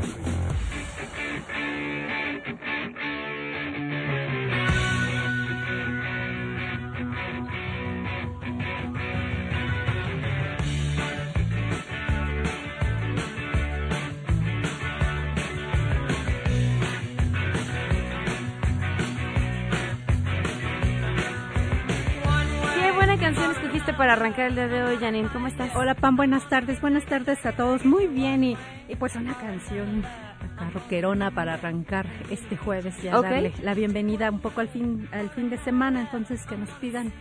[23.34, 25.28] Canción escogiste para arrancar el día de hoy, Janine.
[25.30, 25.76] ¿Cómo estás?
[25.76, 28.56] Hola Pam, buenas tardes, buenas tardes a todos, muy bien y,
[28.88, 30.02] y pues una canción
[30.40, 35.10] acá rockerona para arrancar este jueves y a darle la bienvenida un poco al fin,
[35.12, 37.12] al fin de semana, entonces que nos pidan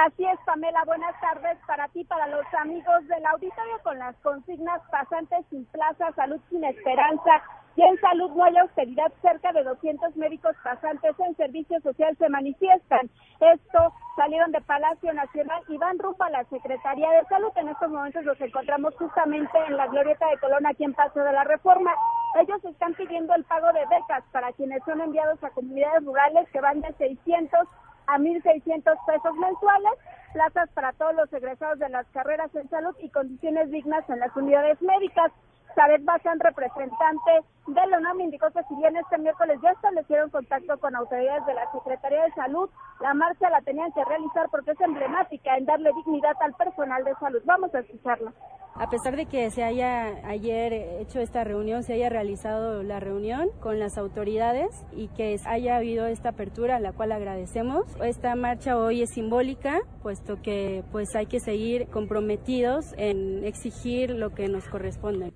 [0.05, 0.83] Así es, Pamela.
[0.85, 6.13] Buenas tardes para ti, para los amigos del auditorio con las consignas pasantes sin plaza,
[6.17, 7.43] salud sin esperanza.
[7.77, 9.13] Y en salud no hay austeridad.
[9.21, 13.11] Cerca de 200 médicos pasantes en servicio social se manifiestan.
[13.39, 17.53] Esto salieron de Palacio Nacional y van rumbo a la Secretaría de Salud.
[17.57, 21.33] En estos momentos los encontramos justamente en la glorieta de Colón, aquí en Paso de
[21.33, 21.95] la Reforma.
[22.41, 26.61] Ellos están pidiendo el pago de becas para quienes son enviados a comunidades rurales que
[26.61, 27.69] van de 600
[28.07, 29.93] a 1.600 pesos mensuales,
[30.33, 34.35] plazas para todos los egresados de las carreras en salud y condiciones dignas en las
[34.37, 35.33] unidades médicas.
[35.77, 40.79] Saret Bazán, representante de la UNAM, indicó que si bien este miércoles ya establecieron contacto
[40.79, 42.71] con autoridades de la Secretaría de Salud,
[43.01, 47.15] la marcha la tenían que realizar porque es emblemática en darle dignidad al personal de
[47.17, 47.43] salud.
[47.45, 48.33] Vamos a escucharla.
[48.79, 53.51] A pesar de que se haya ayer hecho esta reunión, se haya realizado la reunión
[53.61, 57.85] con las autoridades y que haya habido esta apertura, la cual agradecemos.
[58.03, 64.31] Esta marcha hoy es simbólica, puesto que pues hay que seguir comprometidos en exigir lo
[64.35, 65.33] que nos corresponde.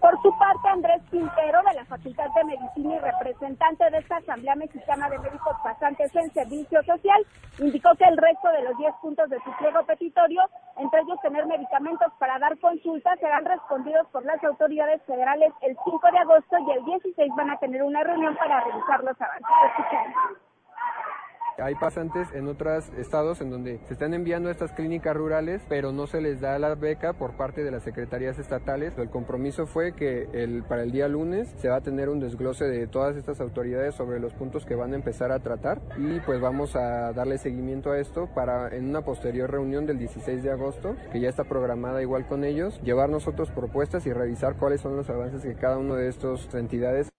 [0.00, 4.54] Por su parte, Andrés Quintero, de la Facultad de Medicina y representante de esta Asamblea
[4.56, 7.26] Mexicana de Médicos Pasantes en Servicio Social,
[7.58, 10.42] indicó que el resto de los 10 puntos de su pliego petitorio,
[10.78, 16.00] entre ellos tener medicamentos para dar consultas, serán respondidos por las autoridades federales el 5
[16.12, 19.46] de agosto y el 16 van a tener una reunión para revisar los avances.
[21.62, 26.06] Hay pasantes en otros estados en donde se están enviando estas clínicas rurales, pero no
[26.06, 28.96] se les da la beca por parte de las secretarías estatales.
[28.98, 30.26] El compromiso fue que
[30.68, 34.20] para el día lunes se va a tener un desglose de todas estas autoridades sobre
[34.20, 37.98] los puntos que van a empezar a tratar y pues vamos a darle seguimiento a
[37.98, 42.26] esto para en una posterior reunión del 16 de agosto, que ya está programada igual
[42.26, 46.08] con ellos, llevar nosotros propuestas y revisar cuáles son los avances que cada uno de
[46.08, 47.10] estos entidades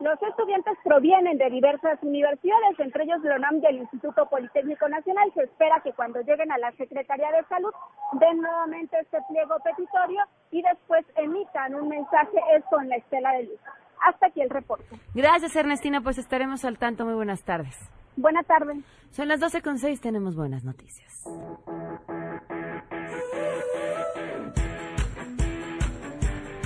[0.00, 5.32] Los estudiantes provienen de diversas universidades, entre ellos la UNAM y el Instituto Politécnico Nacional.
[5.34, 7.72] Se espera que cuando lleguen a la Secretaría de Salud
[8.12, 10.20] den nuevamente este pliego petitorio
[10.50, 13.60] y después emitan un mensaje, esto en la estela de luz.
[14.06, 14.84] Hasta aquí el reporte.
[15.14, 16.02] Gracias, Ernestina.
[16.02, 17.06] Pues estaremos al tanto.
[17.06, 17.76] Muy buenas tardes.
[18.16, 18.82] Buena tarde.
[19.10, 21.24] Son las 12 con 6, tenemos buenas noticias.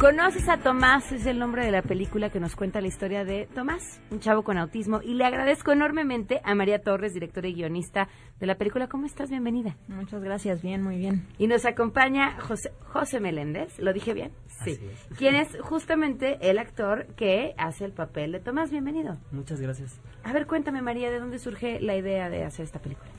[0.00, 3.46] Conoces a Tomás, es el nombre de la película que nos cuenta la historia de
[3.54, 8.08] Tomás, un chavo con autismo, y le agradezco enormemente a María Torres, directora y guionista
[8.38, 8.88] de la película.
[8.88, 9.28] ¿Cómo estás?
[9.28, 9.76] Bienvenida.
[9.88, 11.26] Muchas gracias, bien, muy bien.
[11.36, 14.32] Y nos acompaña José, José Meléndez, ¿lo dije bien?
[14.64, 14.80] Sí.
[15.18, 18.70] Quien es justamente el actor que hace el papel de Tomás.
[18.70, 19.18] Bienvenido.
[19.32, 20.00] Muchas gracias.
[20.24, 23.10] A ver, cuéntame María, ¿de dónde surge la idea de hacer esta película?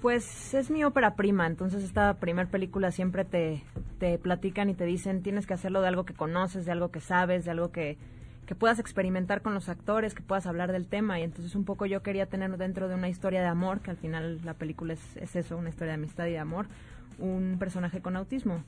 [0.00, 3.64] Pues es mi ópera prima, entonces esta primer película siempre te,
[3.98, 7.00] te platican y te dicen tienes que hacerlo de algo que conoces, de algo que
[7.00, 7.98] sabes, de algo que,
[8.46, 11.84] que puedas experimentar con los actores, que puedas hablar del tema y entonces un poco
[11.84, 15.16] yo quería tener dentro de una historia de amor, que al final la película es,
[15.16, 16.66] es eso, una historia de amistad y de amor,
[17.18, 18.62] un personaje con autismo.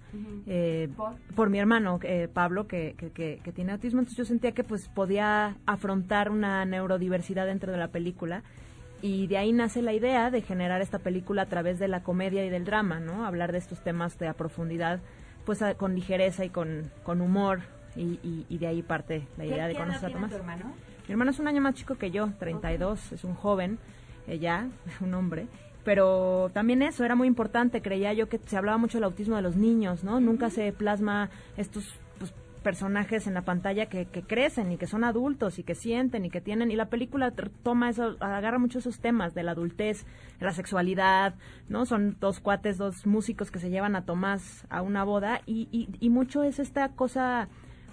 [0.48, 0.88] Eh,
[1.36, 1.48] ¿Por?
[1.48, 4.88] mi hermano, eh, Pablo, que, que, que, que tiene autismo, entonces yo sentía que pues
[4.88, 8.42] podía afrontar una neurodiversidad dentro de la película
[9.02, 12.44] y de ahí nace la idea de generar esta película a través de la comedia
[12.44, 13.24] y del drama, ¿no?
[13.26, 15.00] Hablar de estos temas de a profundidad,
[15.44, 17.60] pues a- con ligereza y con, con humor
[17.96, 20.32] y, y- y de ahí parte la idea de conocer a Tomás.
[20.32, 20.72] hermano?
[21.08, 23.78] Mi hermano es un año más chico que yo, 32, es un joven,
[24.28, 24.68] eh, ya,
[25.00, 25.46] un hombre.
[25.84, 29.42] Pero también eso era muy importante, creía yo que se hablaba mucho del autismo de
[29.42, 30.20] los niños, ¿no?
[30.20, 31.84] Nunca se plasma estos
[32.62, 36.30] personajes en la pantalla que, que crecen y que son adultos y que sienten y
[36.30, 36.70] que tienen.
[36.70, 40.06] Y la película toma eso, agarra mucho esos temas de la adultez,
[40.40, 41.34] la sexualidad,
[41.68, 41.86] ¿no?
[41.86, 45.88] Son dos cuates, dos músicos que se llevan a Tomás a una boda y, y,
[46.00, 47.48] y mucho es esta cosa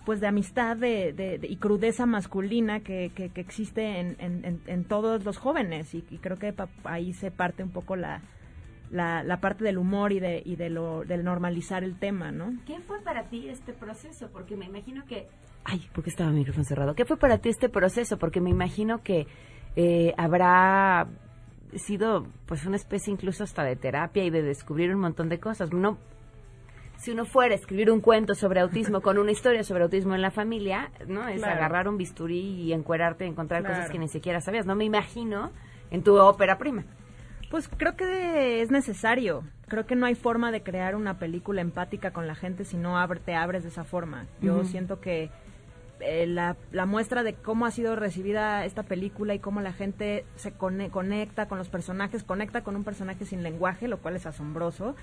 [0.05, 4.85] pues de amistad de, de- y crudeza masculina que, que, que existe en, en, en-
[4.85, 6.53] todos los jóvenes y, y creo que
[6.85, 8.21] ahí se parte un poco la,
[8.89, 12.53] la, la parte del humor y de y de lo del normalizar el tema no
[12.65, 14.29] ¿Qué fue para ti este proceso?
[14.31, 15.27] Porque me imagino que...
[15.65, 16.95] Ay, ¿por qué estaba mi micrófono cerrado?
[16.95, 18.17] ¿Qué fue para ti este proceso?
[18.17, 19.27] Porque me imagino que
[19.75, 21.07] eh, habrá
[21.75, 25.73] sido pues una especie incluso hasta de terapia y de descubrir un montón de cosas.
[25.73, 25.97] No,
[26.97, 30.21] si uno fuera a escribir un cuento sobre autismo con una historia sobre autismo en
[30.21, 31.27] la familia, ¿no?
[31.27, 31.55] Es Claro.
[31.55, 34.65] agarrar un bisturí y encuerarte y encontrar cosas que ni siquiera sabías.
[34.65, 35.51] No me imagino
[35.91, 36.85] en tu ópera prima.
[37.49, 39.43] Pues creo que es necesario.
[39.67, 42.97] Creo que no hay forma de crear una película empática con la gente si no
[42.97, 44.25] abre- te abres de esa forma.
[44.41, 45.29] Yo siento que
[45.99, 50.25] eh, la, la muestra de cómo ha sido recibida esta película y cómo la gente
[50.35, 54.25] se cone- conecta con los personajes, conecta con un personaje sin lenguaje, lo cual es
[54.25, 54.95] asombroso,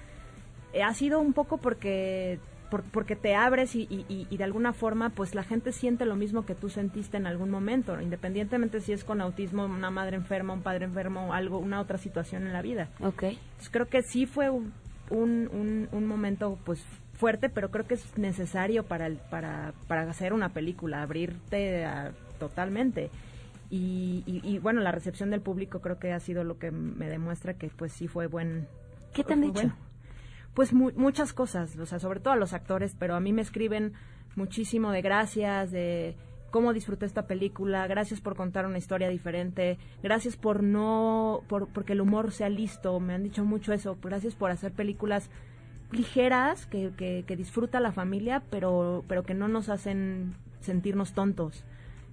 [0.73, 2.38] eh, ha sido un poco porque
[2.71, 6.45] por- porque te abres y, y- de alguna forma pues la gente siente lo mismo
[6.45, 10.63] que tú sentiste en algún momento, independientemente si es con autismo, una madre enferma, un
[10.63, 12.89] padre enfermo, algo, una otra situación en la vida.
[13.01, 13.23] Ok.
[13.25, 14.73] Entonces, creo que sí fue un,
[15.11, 20.33] un, un- momento pues fuerte, pero creo que es necesario para, el- para, para hacer
[20.33, 23.11] una película, abrirte a- totalmente.
[23.71, 27.09] Y, y- y, bueno, la recepción del público creo que ha sido lo que me
[27.09, 28.67] demuestra que pues sí fue buen...
[29.13, 29.53] ¿Qué te han dicho?
[29.55, 29.75] bueno.
[30.55, 33.43] Pues mu- muchas cosas, o sea, sobre todo a los actores, pero a mí me
[33.43, 33.93] escriben
[34.37, 36.17] muchísimo de gracias, de
[36.51, 41.95] cómo disfruté esta película, gracias por contar una historia diferente, gracias por no, por porque
[41.95, 45.29] el humor sea listo, me han dicho mucho eso, gracias por hacer películas
[45.91, 51.65] ligeras que, que, que disfruta la familia, pero, pero que no nos hacen sentirnos tontos.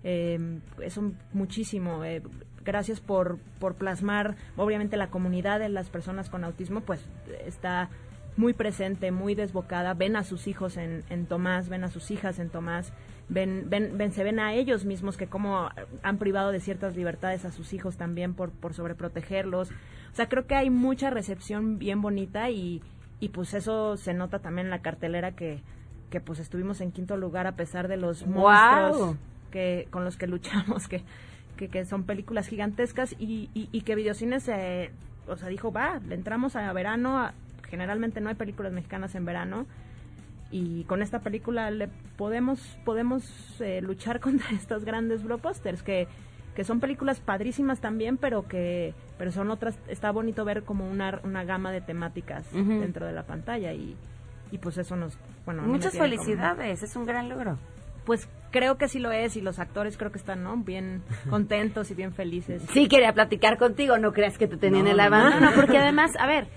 [0.04, 2.04] Eh, eso muchísimo.
[2.04, 2.24] eh,
[2.64, 7.04] gracias por, por plasmar, obviamente la comunidad de las personas con autismo, pues
[7.46, 7.90] está
[8.38, 9.94] muy presente, muy desbocada.
[9.94, 12.92] Ven a sus hijos en, en Tomás, ven a sus hijas en Tomás,
[13.30, 15.70] ven, ven, ven, se ven a ellos mismos que como
[16.04, 19.70] han privado de ciertas libertades a sus hijos también por, por sobreprotegerlos.
[19.72, 22.82] O sea, creo que hay mucha recepción bien bonita y,
[23.20, 25.62] y pues eso se nota también en la cartelera que,
[26.10, 28.90] que pues estuvimos en quinto lugar a pesar de los ¡Guau!
[28.90, 29.18] monstruos
[29.52, 31.04] que con los que luchamos, que,
[31.58, 34.92] que, que son películas gigantescas y, y, y que Videocines, eh,
[35.28, 37.34] o sea, dijo, va, le entramos a verano, a-
[37.72, 39.66] generalmente no hay películas mexicanas en verano
[40.52, 41.88] y con esta película le
[42.18, 43.24] podemos podemos
[43.62, 46.08] eh, luchar contra estos grandes blockbusters que
[46.56, 51.20] que son películas padrísimas también pero que pero son otras está bonito ver como una,
[51.24, 53.96] una gama de temáticas dentro de la pantalla y
[54.52, 57.58] y pues eso nos bueno Muchas como- felicidades, es un gran logro.
[58.04, 61.90] pues creo que sí lo es y los actores creo que están no bien contentos
[61.90, 65.10] y bien felices Sí quería platicar contigo, no creas que te tenían No, en el
[65.10, 65.56] no, abandono, no.
[65.56, 66.48] porque además, a ver,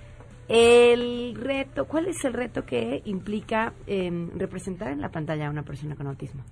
[0.48, 5.62] el reto, ¿cuál es el reto que implica em, representar en la pantalla a una
[5.62, 6.42] persona con autismo?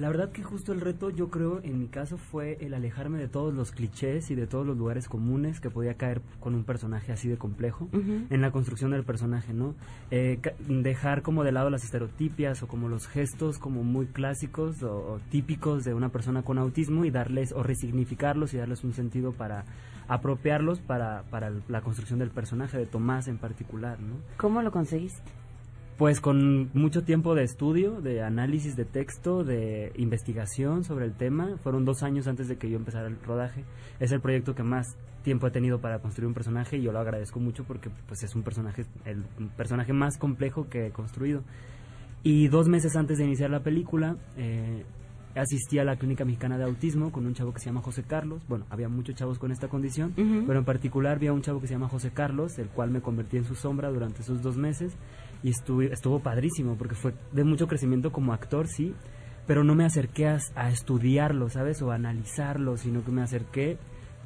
[0.00, 3.28] La verdad que justo el reto, yo creo, en mi caso, fue el alejarme de
[3.28, 7.12] todos los clichés y de todos los lugares comunes que podía caer con un personaje
[7.12, 9.74] así de complejo en la construcción del personaje, ¿no?
[10.10, 15.20] Eh, dejar como de lado las estereotipias o como los gestos como muy clásicos o,
[15.30, 19.66] típicos de una persona con autismo y darles o resignificarlos y darles un sentido para
[20.10, 24.16] apropiarlos para, para la construcción del personaje de Tomás en particular, ¿no?
[24.36, 25.22] ¿Cómo lo conseguiste?
[25.98, 31.58] Pues con mucho tiempo de estudio, de análisis de texto, de investigación sobre el tema.
[31.62, 33.64] Fueron dos años antes de que yo empezara el rodaje.
[34.00, 36.98] Es el proyecto que más tiempo he tenido para construir un personaje y yo lo
[36.98, 39.22] agradezco mucho porque pues es un personaje, el
[39.56, 41.44] personaje más complejo que he construido.
[42.24, 44.84] Y dos meses antes de iniciar la película, eh,
[45.34, 48.42] asistí a la clínica mexicana de autismo con un chavo que se llama José Carlos.
[48.48, 50.12] Bueno, había muchos chavos con esta condición,
[50.46, 53.36] pero en particular había un chavo que se llama José Carlos, el cual me convertí
[53.36, 54.92] en su sombra durante esos dos meses
[55.42, 58.94] y estuvo, estuvo padrísimo porque fue de mucho crecimiento como actor, sí,
[59.46, 61.82] pero no me acerqué a, estudiarlo, ¿sabes?
[61.82, 63.78] O a analizarlo, sino que me acerqué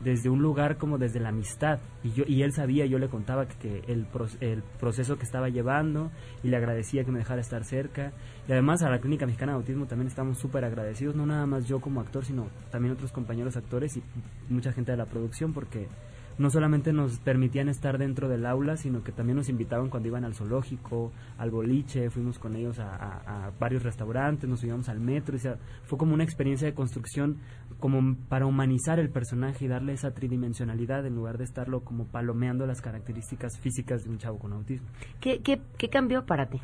[0.02, 1.78] desde un lugar como desde la amistad.
[2.02, 4.06] Y yo y él sabía yo le contaba que, el,
[4.40, 6.10] el, proceso que estaba llevando
[6.42, 8.12] y le agradecía que me dejara estar cerca.
[8.48, 11.66] Y además a la clínica mexicana de autismo también estamos súper agradecidos no nada más
[11.66, 14.02] yo como actor sino también otros compañeros actores y
[14.48, 15.88] mucha gente de la producción porque
[16.38, 20.24] no solamente nos permitían estar dentro del aula, sino que también nos invitaban cuando iban
[20.24, 25.38] al zoológico, al boliche, fuimos con ellos a, varios restaurantes, nos subíamos al metro, o
[25.38, 27.38] sea, fue como una experiencia de construcción
[27.78, 32.66] como para humanizar el personaje y darle esa tridimensionalidad en lugar de estarlo como palomeando
[32.66, 34.88] las características físicas de un chavo con autismo.
[35.20, 36.60] ¿Qué, qué, qué cambió para ti?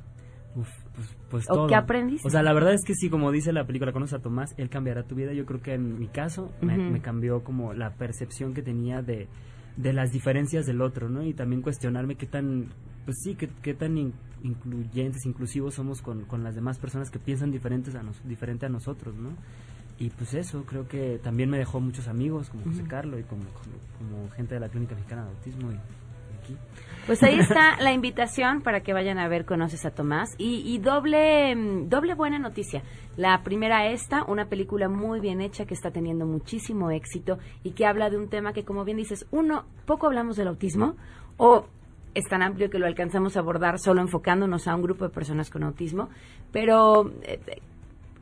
[0.57, 2.27] Uf, pues, pues ¿O qué aprendiste?
[2.27, 4.69] O sea, la verdad es que sí, como dice la película Conoce a Tomás, él
[4.69, 5.33] cambiará tu vida.
[5.33, 9.29] Yo creo que en mi caso me cambió como la percepción que tenía de,
[9.77, 11.23] de las diferencias del otro, ¿no?
[11.23, 12.69] Y también cuestionarme qué tan,
[13.05, 14.13] pues sí, qué, qué tan
[14.43, 18.69] incluyentes, inclusivos somos con, con, las demás personas que piensan diferentes a nos, diferente a
[18.69, 19.31] nosotros, ¿no?
[19.99, 23.45] Y pues eso, creo que también me dejó muchos amigos, como José Carlos y como,
[23.53, 25.77] como, gente de la Clínica Mexicana de Autismo y,
[27.07, 30.35] Pues ahí está la invitación para que vayan a ver Conoces a Tomás.
[30.39, 31.55] Y, doble,
[31.87, 32.83] doble buena noticia.
[33.17, 37.87] La primera esta, una película muy bien hecha que está teniendo muchísimo éxito y que
[37.87, 40.95] habla de un tema que, como bien dices, uno, poco hablamos del autismo
[41.37, 41.67] o
[42.15, 45.51] es tan amplio que lo alcanzamos a abordar solo enfocándonos a un grupo de personas
[45.51, 46.11] con autismo,
[46.53, 47.41] pero eh,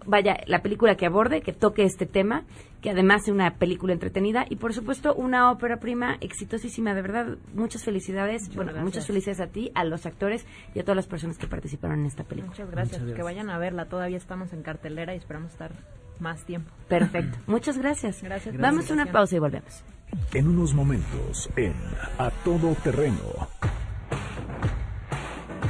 [0.09, 2.45] vaya, la película que aborde, que toque este tema,
[2.81, 7.39] que además es una película entretenida y por supuesto una ópera prima exitosísima, de verdad,
[7.55, 11.39] muchas felicidades, bueno, muchas felicidades a ti, a los actores y a todas las personas
[11.39, 12.53] que participaron en esta película.
[12.53, 15.73] Muchas gracias, que vayan a verla, todavía estamos en cartelera y esperamos estar
[16.19, 16.73] más tiempo.
[16.89, 18.23] Perfecto, muchas gracias.
[18.23, 18.57] Gracias.
[18.57, 19.85] Vamos a una pausa y volvemos.
[20.33, 21.75] En unos momentos, en
[22.19, 23.49] A Todo Terreno.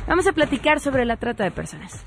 [0.06, 2.06] Vamos a platicar sobre la trata de personas.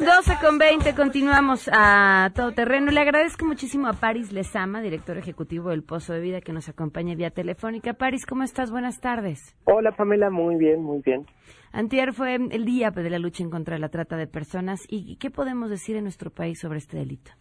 [0.00, 2.90] 12 con 20, continuamos a todo terreno.
[2.90, 7.14] Le agradezco muchísimo a Paris Lezama, director ejecutivo del Pozo de Vida, que nos acompaña
[7.14, 7.92] vía telefónica.
[7.92, 8.70] Paris, ¿cómo estás?
[8.70, 9.54] Buenas tardes.
[9.64, 11.26] Hola, Pamela, muy bien, muy bien.
[11.72, 14.80] Antier fue el día de la lucha en contra de la trata de personas.
[14.88, 17.32] ¿Y qué podemos decir en nuestro país sobre este delito?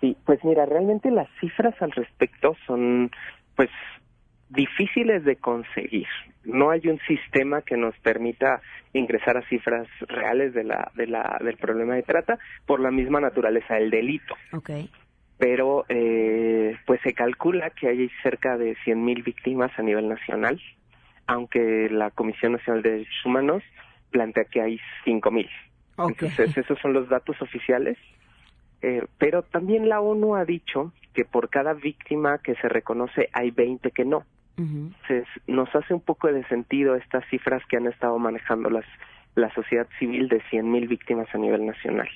[0.00, 3.12] Sí, pues mira, realmente las cifras al respecto son,
[3.54, 3.70] pues,
[4.50, 6.06] difíciles de conseguir.
[6.44, 8.60] No hay un sistema que nos permita
[8.92, 13.20] ingresar a cifras reales de la, de la, del problema de trata por la misma
[13.20, 14.34] naturaleza del delito.
[14.52, 14.90] Okay.
[15.38, 20.60] Pero eh, pues se calcula que hay cerca de 100.000 víctimas a nivel nacional,
[21.26, 23.62] aunque la Comisión Nacional de Derechos Humanos
[24.10, 25.48] plantea que hay 5.000.
[25.96, 26.28] Okay.
[26.28, 27.96] Entonces, esos son los datos oficiales.
[28.82, 33.50] Eh, pero también la ONU ha dicho que por cada víctima que se reconoce hay
[33.50, 34.24] 20 que no.
[34.60, 38.84] Entonces, nos hace un poco de sentido estas cifras que han estado manejando las,
[39.34, 42.08] la sociedad civil de 100.000 víctimas a nivel nacional.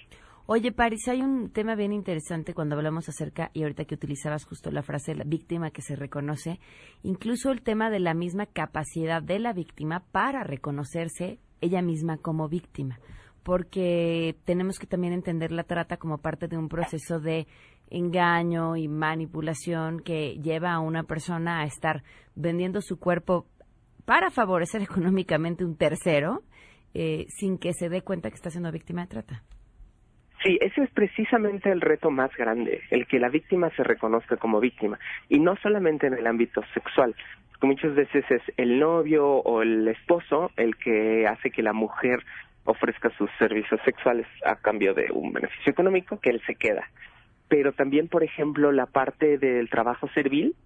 [0.47, 4.71] Oye, Paris, hay un tema bien interesante cuando hablamos acerca, y ahorita que utilizabas justo
[4.71, 6.61] la frase la víctima que se reconoce,
[7.03, 12.51] incluso el tema de la misma capacidad de la víctima para reconocerse ella misma como
[12.51, 12.99] víctima,
[13.43, 17.47] porque tenemos que también entender la trata como parte de un proceso de
[17.91, 22.03] engaño y manipulación que lleva a una persona a estar
[22.35, 23.47] vendiendo su cuerpo
[24.05, 26.43] para favorecer económicamente un tercero
[26.95, 29.43] eh, sin que se dé cuenta que está siendo víctima de trata.
[30.45, 34.61] Sí, ese es precisamente el reto más grande, el que la víctima se reconozca como
[34.61, 34.99] víctima,
[35.31, 37.15] y no solamente en el ámbito sexual,
[37.51, 42.23] porque muchas veces es el novio o el esposo el que hace que la mujer
[42.65, 46.85] ofrezca sus servicios sexuales a cambio de un beneficio económico que él se queda.
[47.55, 50.57] Pero también, por ejemplo, la parte del trabajo servil,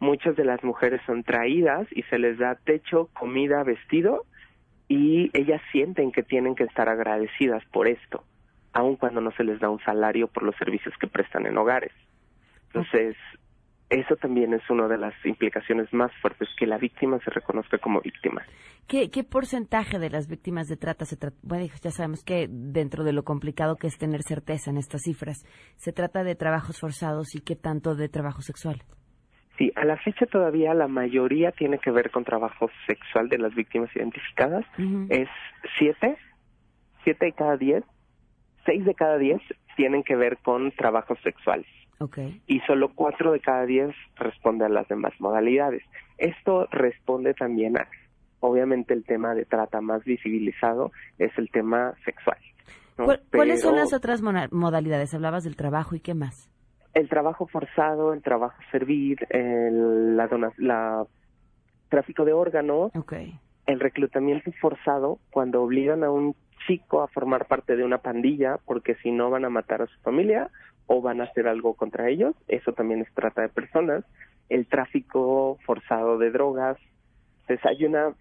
[0.00, 4.24] muchas de las mujeres son traídas y se les da techo, comida, vestido,
[4.88, 8.24] y ellas sienten que tienen que estar agradecidas por esto
[8.72, 11.92] aun cuando no se les da un salario por los servicios que prestan en hogares.
[12.66, 13.14] Entonces,
[13.94, 18.00] eso también es una de las implicaciones más fuertes, que la víctima se reconozca como
[18.00, 18.42] víctima.
[18.86, 21.36] ¿Qué, qué porcentaje de las víctimas de trata se trata?
[21.42, 25.44] Bueno, ya sabemos que dentro de lo complicado que es tener certeza en estas cifras,
[25.76, 28.82] ¿se trata de trabajos forzados y qué tanto de trabajo sexual?
[29.56, 33.54] Sí, a la fecha todavía la mayoría tiene que ver con trabajo sexual de las
[33.54, 34.64] víctimas identificadas.
[35.08, 35.28] Es
[35.78, 36.16] siete,
[37.04, 37.84] siete de cada diez
[38.66, 39.40] seis de cada diez
[39.76, 41.66] tienen que ver con trabajos sexuales.
[41.98, 42.42] Okay.
[42.46, 45.82] Y solo cuatro de cada diez responden a las demás modalidades.
[46.18, 47.88] Esto responde también a,
[48.40, 52.38] obviamente, el tema de trata más visibilizado es el tema sexual.
[53.32, 55.14] ¿Cuáles son las otras modalidades?
[55.14, 56.50] Hablabas del trabajo y qué más.
[56.92, 61.04] El trabajo forzado, el trabajo servir, el la, la
[61.88, 63.38] tráfico de órganos, okay.
[63.66, 66.36] el reclutamiento forzado, cuando obligan a un
[66.66, 69.98] chico a formar parte de una pandilla porque si no van a matar a su
[70.00, 70.50] familia
[70.86, 74.04] o van a hacer algo contra ellos, eso también es trata de personas,
[74.48, 76.78] el tráfico forzado de drogas,
[77.46, 78.14] pues hay una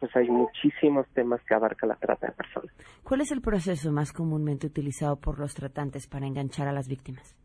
[0.00, 2.74] pues hay muchísimos temas que abarca la trata de personas.
[3.04, 7.36] ¿Cuál es el proceso más comúnmente utilizado por los tratantes para enganchar a las víctimas?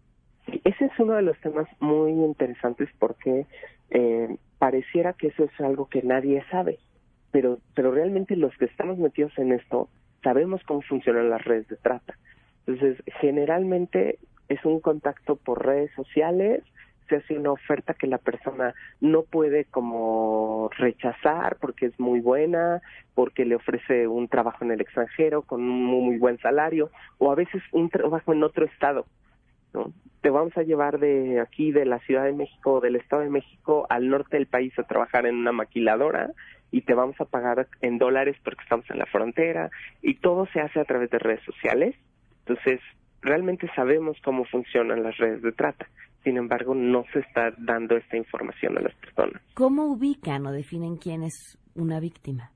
[0.63, 3.45] Ese es uno de los temas muy interesantes porque
[3.89, 6.79] eh, pareciera que eso es algo que nadie sabe,
[7.31, 9.89] pero, pero realmente los que estamos metidos en esto
[10.23, 12.15] sabemos cómo funcionan las redes de trata.
[12.65, 14.17] Entonces, generalmente
[14.49, 16.63] es un contacto por redes sociales,
[17.07, 22.81] se hace una oferta que la persona no puede como rechazar porque es muy buena,
[23.13, 27.35] porque le ofrece un trabajo en el extranjero con un muy, buen salario o a
[27.35, 29.05] veces un trabajo en otro estado.
[29.73, 29.91] ¿no?
[30.21, 33.29] Te vamos a llevar de aquí, de la Ciudad de México o del Estado de
[33.29, 36.31] México al norte del país a trabajar en una maquiladora
[36.71, 39.69] y te vamos a pagar en dólares porque estamos en la frontera
[40.01, 41.95] y todo se hace a través de redes sociales.
[42.39, 42.79] Entonces,
[43.25, 45.87] realmente sabemos cómo funcionan las redes de trata.
[46.23, 49.41] Sin embargo, no se está dando esta información a las personas.
[49.53, 52.51] ¿Cómo ubican o definen quién es una víctima?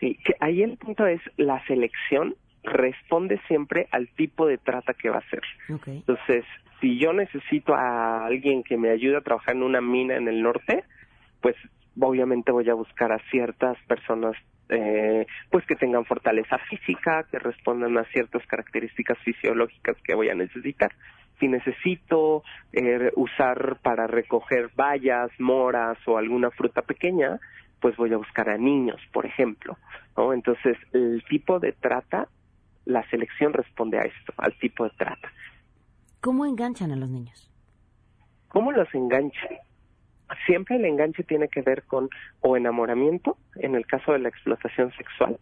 [0.00, 5.10] Sí, que ahí el punto es la selección responde siempre al tipo de trata que
[5.10, 5.42] va a ser.
[5.68, 6.44] Entonces,
[6.80, 10.42] si yo necesito a alguien que me ayude a trabajar en una mina en el
[10.42, 10.84] norte,
[11.40, 11.56] pues
[12.00, 14.36] obviamente voy a buscar a ciertas personas
[14.72, 20.34] eh, pues que tengan fortaleza física, que respondan a ciertas características fisiológicas que voy a
[20.34, 20.92] necesitar.
[21.38, 27.38] Si necesito eh, usar para recoger bayas, moras o alguna fruta pequeña,
[27.80, 29.76] pues voy a buscar a niños, por ejemplo.
[30.16, 30.32] ¿no?
[30.32, 32.28] Entonces, el tipo de trata,
[32.84, 35.30] la selección responde a esto, al tipo de trata.
[36.20, 37.50] ¿Cómo enganchan a los niños?
[38.48, 39.58] ¿Cómo los enganchan?
[40.46, 42.08] Siempre el enganche tiene que ver con
[42.40, 45.38] o enamoramiento, en el caso de la explotación sexual,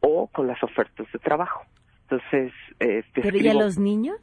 [0.00, 1.64] o con las ofertas de trabajo.
[2.02, 4.16] Entonces, eh, ¿Pero y a los niños?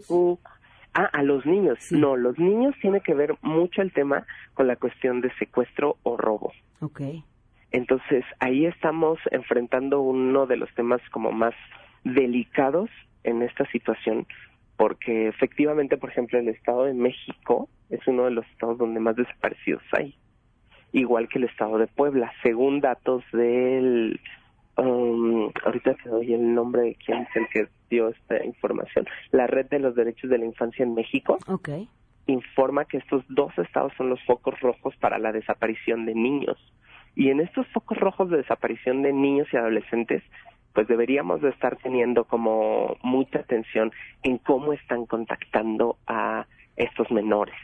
[0.94, 1.78] ah, a los niños.
[1.92, 6.18] No, los niños tiene que ver mucho el tema con la cuestión de secuestro o
[6.18, 6.52] robo.
[6.82, 7.02] Ok.
[7.72, 11.54] Entonces, ahí estamos enfrentando uno de los temas como más
[12.04, 12.90] delicados
[13.24, 14.26] en esta situación,
[14.78, 19.16] porque efectivamente, por ejemplo, el Estado de México es uno de los estados donde más
[19.16, 20.16] desaparecidos hay,
[20.92, 24.20] igual que el Estado de Puebla, según datos del...
[24.78, 29.08] Um, ahorita te doy el nombre de quién es el que dio esta información.
[29.32, 31.88] La Red de los Derechos de la Infancia en México okay.
[32.28, 36.58] informa que estos dos estados son los focos rojos para la desaparición de niños.
[37.16, 40.24] Y en estos focos rojos de desaparición de niños y adolescentes
[40.76, 47.56] pues deberíamos de estar teniendo como mucha atención en cómo están contactando a estos menores.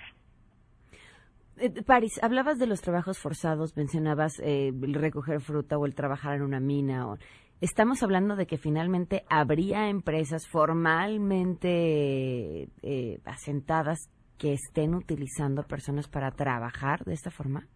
[1.57, 6.37] Eh, Paris, hablabas de los trabajos forzados, mencionabas eh, el recoger fruta o el trabajar
[6.37, 7.09] en una mina.
[7.09, 7.17] O...
[7.59, 16.31] Estamos hablando de que finalmente habría empresas formalmente eh, asentadas que estén utilizando personas para
[16.31, 17.67] trabajar de esta forma.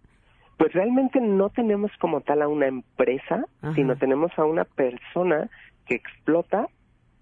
[0.58, 5.50] Pues realmente no tenemos como tal a una empresa, sino tenemos a una persona
[5.86, 6.68] que explota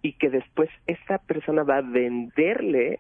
[0.01, 2.99] y que después esta persona va a venderle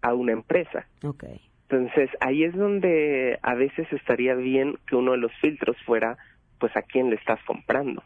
[0.00, 0.86] a una empresa.
[1.02, 1.40] Okay.
[1.68, 6.16] Entonces ahí es donde a veces estaría bien que uno de los filtros fuera,
[6.58, 8.02] pues a quién le estás comprando,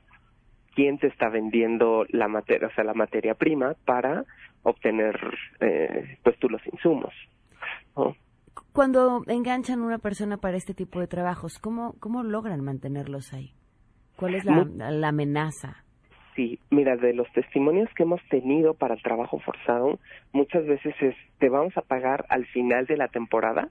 [0.75, 4.25] quién te está vendiendo la materia, o sea, la materia prima para
[4.63, 5.19] obtener
[5.61, 7.13] eh, pues tú los insumos.
[8.79, 13.53] Cuando enganchan a una persona para este tipo de trabajos, ¿cómo, cómo logran mantenerlos ahí?
[14.15, 15.83] ¿Cuál es la, la amenaza?
[16.37, 19.99] Sí, mira, de los testimonios que hemos tenido para el trabajo forzado,
[20.33, 23.69] muchas veces es, te vamos a pagar al final de la temporada,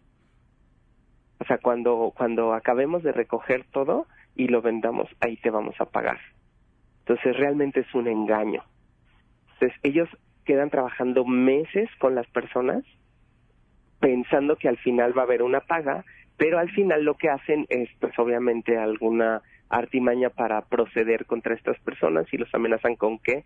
[1.39, 5.85] o sea, cuando, cuando acabemos de recoger todo y lo vendamos, ahí te vamos a
[5.85, 6.19] pagar.
[7.05, 8.61] Entonces, realmente es un engaño.
[9.53, 10.09] Entonces, ellos
[10.43, 12.83] quedan trabajando meses con las personas
[13.99, 16.05] pensando que al final va a haber una paga,
[16.37, 21.79] pero al final lo que hacen es, pues obviamente, alguna artimaña para proceder contra estas
[21.79, 23.43] personas y los amenazan con que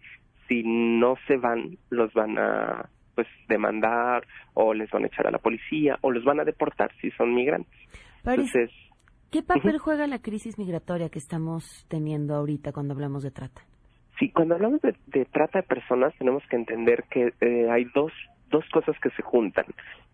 [0.48, 5.32] si no se van, los van a pues demandar o les van a echar a
[5.32, 7.80] la policía o los van a deportar si son migrantes.
[8.24, 8.70] Entonces,
[9.32, 13.62] ¿qué papel juega la crisis migratoria que estamos teniendo ahorita cuando hablamos de trata?
[14.20, 18.12] Sí, cuando hablamos de, trata de personas tenemos que entender que eh, hay dos,
[18.52, 19.66] dos cosas que se juntan,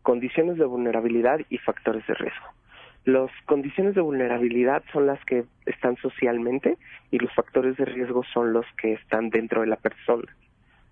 [0.04, 2.46] condiciones de vulnerabilidad y factores de riesgo.
[3.06, 6.78] Las condiciones de vulnerabilidad son las que están socialmente
[7.12, 10.28] y los factores de riesgo son los que están dentro de la persona.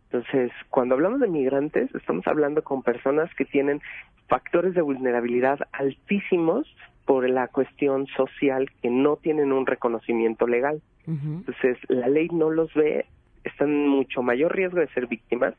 [0.06, 3.82] Entonces, cuando hablamos de migrantes, estamos hablando con personas que tienen
[4.28, 6.74] factores de vulnerabilidad altísimos
[7.06, 10.82] por la cuestión social que no tienen un reconocimiento legal.
[11.08, 13.06] Entonces, la ley no los ve,
[13.44, 15.54] están en mucho mayor riesgo de ser víctimas,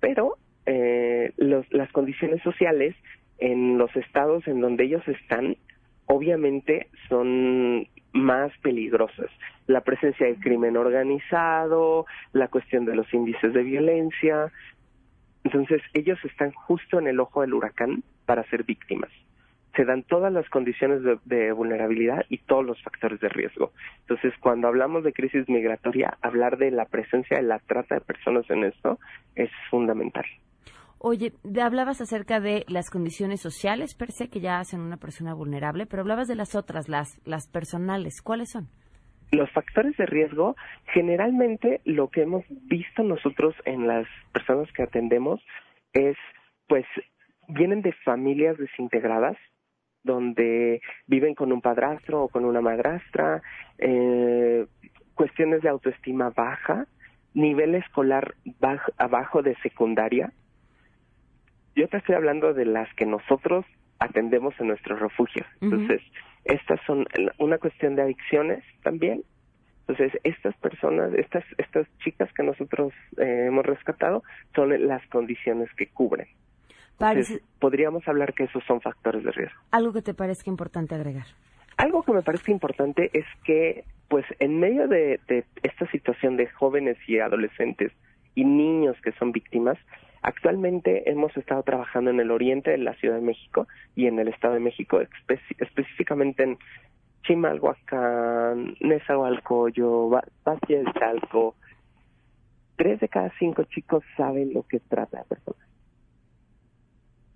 [0.00, 2.94] pero eh, las condiciones sociales
[3.38, 5.56] en los estados en donde ellos están
[6.06, 9.30] obviamente son más peligrosas.
[9.66, 14.50] La presencia del crimen organizado, la cuestión de los índices de violencia.
[15.44, 19.10] Entonces, ellos están justo en el ojo del huracán para ser víctimas.
[19.76, 23.72] Se dan todas las condiciones de, vulnerabilidad y todos los factores de riesgo.
[24.00, 28.50] Entonces, cuando hablamos de crisis migratoria, hablar de la presencia de la trata de personas
[28.50, 28.98] en esto
[29.36, 30.26] es fundamental.
[31.02, 31.32] Oye,
[31.62, 36.02] hablabas acerca de las condiciones sociales per se que ya hacen una persona vulnerable, pero
[36.02, 38.20] hablabas de las otras, las, las personales.
[38.20, 38.68] ¿Cuáles son?
[39.32, 40.56] Los factores de riesgo,
[40.92, 45.40] generalmente lo que hemos visto nosotros en las personas que atendemos
[45.94, 46.18] es,
[46.68, 46.84] pues,
[47.48, 49.38] vienen de familias desintegradas,
[50.02, 53.40] donde viven con un padrastro o con una madrastra,
[53.78, 54.66] eh,
[55.14, 56.86] cuestiones de autoestima baja,
[57.32, 58.34] nivel escolar
[58.98, 60.30] abajo de secundaria,
[61.80, 63.64] yo te estoy hablando de las que nosotros
[63.98, 65.46] atendemos en nuestros refugios.
[65.62, 66.02] Entonces,
[66.44, 67.06] estas son
[67.38, 69.22] una cuestión de adicciones también.
[69.88, 74.22] Entonces, estas personas, estas, estas chicas que nosotros eh, hemos rescatado
[74.54, 76.28] son las condiciones que cubren.
[76.98, 79.58] Entonces, podríamos hablar que esos son factores de riesgo.
[79.70, 81.26] ¿Algo que te parezca importante agregar?
[81.78, 85.18] Algo que me parece importante es que, pues, en medio de
[85.62, 87.90] esta situación de jóvenes y adolescentes
[88.34, 89.78] y niños que son víctimas,
[90.22, 94.28] Actualmente hemos estado trabajando en el oriente de la Ciudad de México y en el
[94.28, 95.00] Estado de México,
[95.58, 96.58] específicamente en
[97.22, 101.54] Chimalhuacán, Nezahualcóyotl, Valle del Chalco.
[102.76, 105.68] Tres de cada cinco chicos saben lo que trata de personas.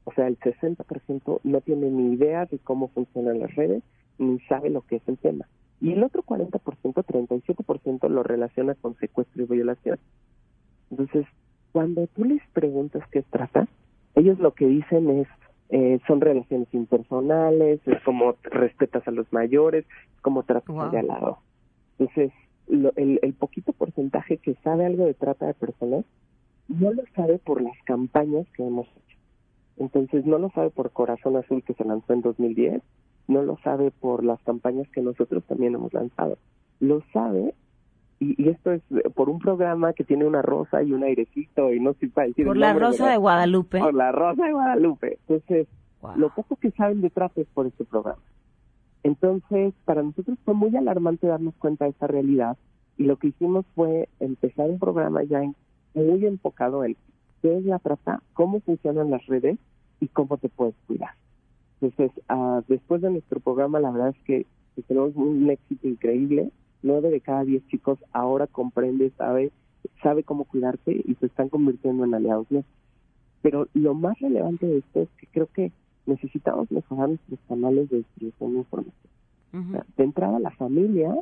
[0.05, 3.83] O sea, el 60% no tiene ni idea de cómo funcionan las redes,
[4.19, 5.47] ni sabe lo que es el tema.
[5.81, 9.99] Y el otro 40%, 37% lo relaciona con secuestro y violación.
[10.91, 11.27] Entonces,
[11.75, 13.67] cuando tú les preguntas qué trata,
[14.15, 15.29] ellos lo que dicen es,
[15.71, 19.85] eh, son relaciones impersonales, es como respetas a los mayores,
[20.15, 21.39] es como tratas de al lado.
[21.99, 22.31] Entonces,
[22.69, 26.05] el, el poquito porcentaje que sabe algo de trata de personas,
[26.69, 29.19] no lo sabe por las campañas que hemos hecho.
[29.77, 32.85] Entonces, no lo sabe por Corazón Azul que se lanzó en 2010,
[33.27, 36.39] no lo sabe por las campañas que nosotros también hemos lanzado.
[36.79, 37.53] Lo sabe
[38.25, 38.83] y, esto es
[39.15, 42.47] por un programa que tiene una rosa y un airecito y no sé para decir
[42.47, 43.79] por la rosa de, Guadalupe.
[43.79, 45.19] Por la rosa de Guadalupe.
[45.27, 45.69] Entonces
[46.17, 48.23] lo poco que saben detrás es por este programa.
[49.03, 52.57] Entonces para nosotros fue muy alarmante darnos cuenta de esta realidad
[52.97, 55.43] y lo que hicimos fue empezar un programa ya
[55.95, 56.97] muy enfocado en
[57.43, 59.59] qué es la trata cómo funcionan las redes
[60.01, 61.11] y cómo te puedes cuidar.
[61.81, 64.47] Entonces uh, después de nuestro programa la verdad es que
[64.87, 66.51] tenemos un éxito increíble
[66.85, 69.51] nueve de cada diez chicos ahora comprende, sabe,
[70.03, 72.47] sabe cómo cuidarse y se están convirtiendo en aliados
[73.43, 75.73] Pero lo más relevante de esto es que creo que
[76.07, 79.85] necesitamos mejorar nuestros canales de distribución de información.
[79.97, 81.15] de entrada, la familia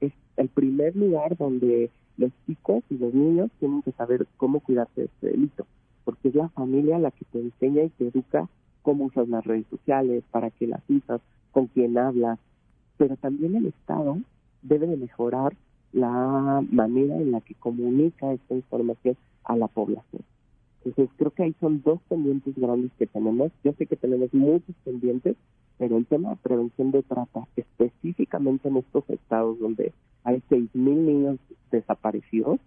[0.00, 5.02] es el primer lugar donde los chicos y los niños tienen que saber cómo cuidarse
[5.02, 5.66] de este delito,
[6.04, 8.48] porque es la familia la que te enseña y te educa
[8.82, 11.20] cómo usas las redes sociales, para qué las usas,
[11.52, 12.38] con quién hablas,
[12.96, 14.18] pero también el Estado
[14.64, 15.54] debe de mejorar
[15.92, 20.22] la manera en la que comunica esta información a la población.
[20.84, 23.52] Entonces creo que ahí son dos pendientes grandes que tenemos.
[23.62, 25.36] Yo sé que tenemos muchos pendientes,
[25.78, 29.92] pero el tema de prevención de trata, específicamente en estos estados donde
[30.24, 31.38] hay 6.000 niños
[31.70, 32.58] desaparecidos,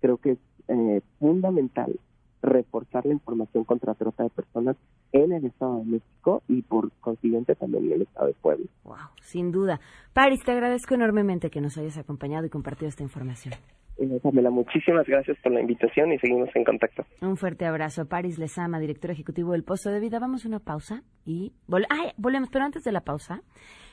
[0.00, 1.98] creo que es eh, fundamental
[2.42, 4.76] reforzar la información contra trata de personas
[5.12, 8.66] en el Estado de México y por consiguiente también en el Estado de Puebla.
[8.84, 9.80] Wow, sin duda.
[10.12, 13.54] Paris, te agradezco enormemente que nos hayas acompañado y compartido esta información.
[13.98, 17.04] Eh, Pamela, muchísimas gracias por la invitación y seguimos en contacto.
[17.20, 18.06] Un fuerte abrazo.
[18.06, 20.20] Paris Lezama, director ejecutivo del Pozo de Vida.
[20.20, 21.52] Vamos a una pausa y
[21.90, 23.42] Ay, volvemos, pero antes de la pausa,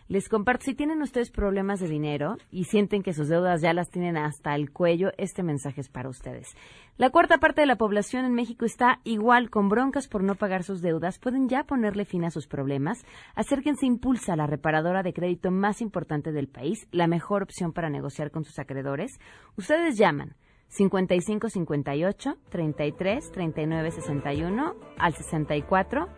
[0.07, 3.89] les comparto, si tienen ustedes problemas de dinero y sienten que sus deudas ya las
[3.89, 6.55] tienen hasta el cuello, este mensaje es para ustedes.
[6.97, 10.63] La cuarta parte de la población en México está igual con broncas por no pagar
[10.63, 11.17] sus deudas.
[11.17, 13.03] Pueden ya ponerle fin a sus problemas.
[13.33, 17.89] Acérquense Impulsa, a la reparadora de crédito más importante del país, la mejor opción para
[17.89, 19.19] negociar con sus acreedores.
[19.57, 20.35] Ustedes llaman
[20.67, 26.09] 5558 33 39 61 al 64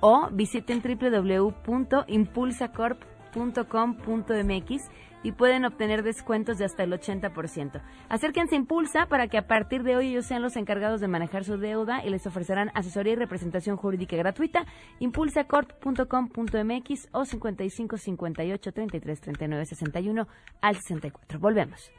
[0.00, 4.90] o visiten www.impulsacorp.com .com.mx
[5.24, 7.82] y pueden obtener descuentos de hasta el 80%.
[8.08, 11.44] Acérquense a Impulsa para que a partir de hoy ellos sean los encargados de manejar
[11.44, 14.66] su deuda y les ofrecerán asesoría y representación jurídica gratuita.
[15.00, 20.28] impulsacorp.com.mx o 55 58 33 39 61
[20.60, 21.40] al 64.
[21.40, 21.90] Volvemos.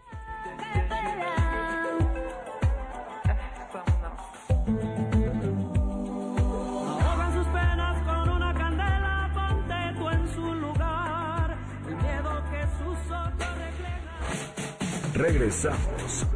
[15.16, 16.28] Regresamos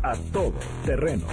[0.00, 0.54] a todo
[0.86, 1.26] terreno.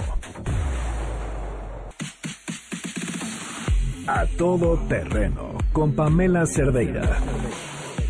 [4.08, 7.18] A todo terreno con Pamela Cerdeira.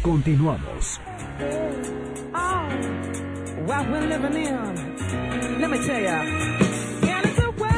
[0.01, 0.99] Continuamos.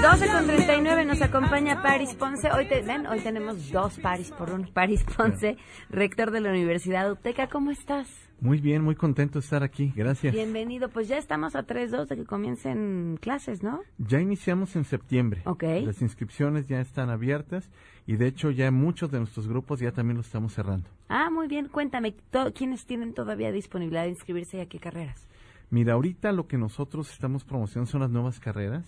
[0.02, 2.48] 12 con 39 nos acompaña Paris Ponce.
[2.52, 4.72] Hoy, ven, hoy tenemos dos Paris por un.
[4.72, 5.56] Paris Ponce,
[5.88, 7.48] rector de la Universidad UTECA.
[7.48, 8.29] ¿Cómo estás?
[8.40, 9.92] Muy bien, muy contento de estar aquí.
[9.94, 10.32] Gracias.
[10.32, 10.88] Bienvenido.
[10.88, 13.80] Pues ya estamos a 3-2 de que comiencen clases, ¿no?
[13.98, 15.42] Ya iniciamos en septiembre.
[15.44, 15.64] Ok.
[15.84, 17.70] Las inscripciones ya están abiertas
[18.06, 20.88] y de hecho ya muchos de nuestros grupos ya también lo estamos cerrando.
[21.10, 21.68] Ah, muy bien.
[21.68, 22.14] Cuéntame,
[22.54, 25.28] ¿quiénes tienen todavía disponibilidad de inscribirse y a qué carreras?
[25.68, 28.86] Mira, ahorita lo que nosotros estamos promocionando son las nuevas carreras,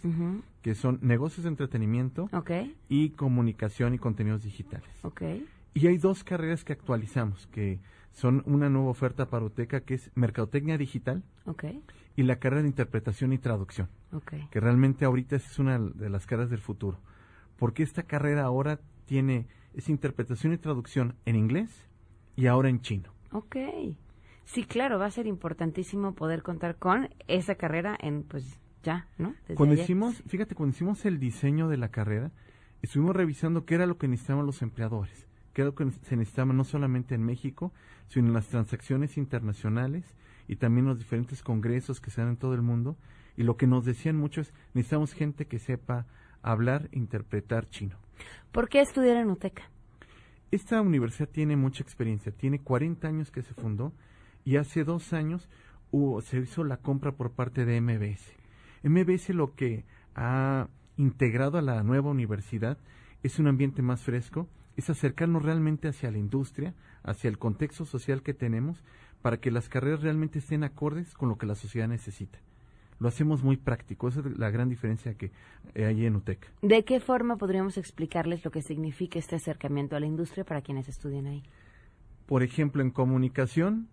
[0.62, 2.30] que son negocios de entretenimiento
[2.88, 4.90] y comunicación y contenidos digitales.
[5.02, 5.46] Okay.
[5.74, 7.80] Y hay dos carreras que actualizamos, que
[8.12, 11.22] son una nueva oferta para UTECA que es Mercadotecnia Digital
[12.16, 13.88] y la carrera de Interpretación y Traducción,
[14.51, 16.98] que realmente ahorita es una de las carreras del futuro,
[17.57, 21.70] porque esta carrera ahora tiene es Interpretación y Traducción en inglés
[22.37, 23.11] y ahora en chino.
[23.31, 23.57] Ok.
[24.44, 29.35] Sí, claro, va a ser importantísimo poder contar con esa carrera en, pues, ya, ¿no?
[29.55, 32.33] cuando hicimos, fíjate, cuando hicimos el diseño de la carrera,
[32.83, 37.14] estuvimos revisando qué era lo que necesitaban los empleadores creo que se necesitaba no solamente
[37.14, 37.72] en México,
[38.08, 40.04] sino en las transacciones internacionales
[40.48, 42.96] y también los diferentes congresos que se dan en todo el mundo.
[43.36, 46.06] Y lo que nos decían muchos, necesitamos gente que sepa
[46.42, 47.96] hablar e interpretar chino.
[48.50, 49.62] ¿Por qué estudiar en UTECA?
[50.50, 53.92] Esta universidad tiene mucha experiencia, tiene 40 años que se fundó
[54.44, 55.48] y hace dos años
[55.90, 58.32] hubo, se hizo la compra por parte de MBS.
[58.82, 59.84] MBS lo que
[60.14, 62.76] ha integrado a la nueva universidad
[63.22, 68.22] es un ambiente más fresco, es acercarnos realmente hacia la industria, hacia el contexto social
[68.22, 68.82] que tenemos,
[69.20, 72.38] para que las carreras realmente estén acordes con lo que la sociedad necesita.
[72.98, 75.32] Lo hacemos muy práctico, esa es la gran diferencia que
[75.74, 76.52] hay en UTEC.
[76.62, 80.88] ¿De qué forma podríamos explicarles lo que significa este acercamiento a la industria para quienes
[80.88, 81.42] estudian ahí?
[82.26, 83.88] Por ejemplo, en comunicación,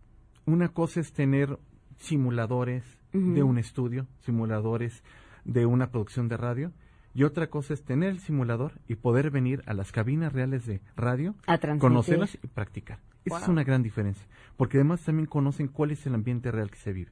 [0.46, 1.58] una cosa es tener
[1.98, 5.04] simuladores de un estudio, simuladores
[5.44, 6.72] de una producción de radio,
[7.14, 10.82] y otra cosa es tener el simulador y poder venir a las cabinas reales de
[10.96, 11.36] radio,
[11.80, 13.00] conocerlas y practicar.
[13.26, 16.78] Esa es una gran diferencia, porque además también conocen cuál es el ambiente real que
[16.78, 17.12] se vive.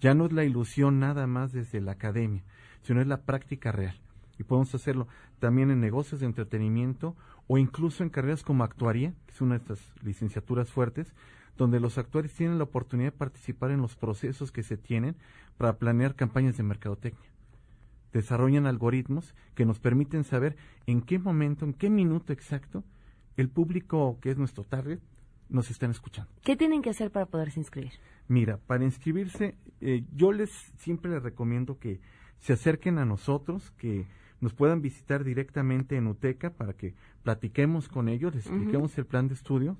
[0.00, 2.44] Ya no es la ilusión nada más desde la academia,
[2.82, 3.98] sino es la práctica real.
[4.38, 5.08] Y podemos hacerlo
[5.40, 7.16] también en negocios de entretenimiento
[7.48, 11.12] o incluso en carreras como actuaría, que es una de estas licenciaturas fuertes,
[11.56, 15.16] donde los actuarios tienen la oportunidad de participar en los procesos que se tienen
[15.56, 17.28] para planear campañas de mercadotecnia
[18.12, 22.84] desarrollan algoritmos que nos permiten saber en qué momento, en qué minuto exacto,
[23.36, 25.00] el público que es nuestro target
[25.48, 26.30] nos están escuchando.
[26.42, 27.92] ¿Qué tienen que hacer para poderse inscribir?
[28.26, 32.00] Mira, para inscribirse, eh, yo les siempre les recomiendo que
[32.38, 34.06] se acerquen a nosotros, que
[34.40, 39.28] nos puedan visitar directamente en UTECA para que platiquemos con ellos, les expliquemos el plan
[39.28, 39.76] de estudio,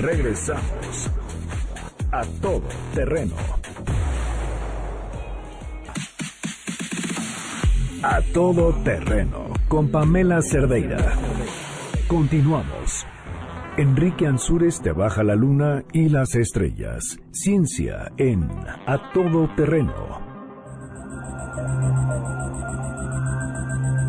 [0.00, 1.10] Regresamos
[2.10, 2.62] a todo
[2.94, 3.34] terreno.
[8.02, 11.12] A todo terreno con Pamela Cerdeira.
[12.08, 13.06] Continuamos.
[13.76, 17.18] Enrique Ansúrez te baja la luna y las estrellas.
[17.30, 18.48] Ciencia en
[18.86, 19.92] A todo terreno.